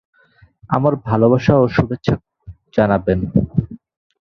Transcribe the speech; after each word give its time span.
আমার 0.69 0.93
ভালবাসা 1.07 1.53
ও 1.57 1.65
শুভেচ্ছা 1.67 2.15
জানবেন। 2.75 3.19